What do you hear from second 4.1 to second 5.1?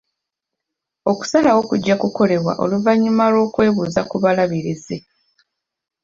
balabirizi.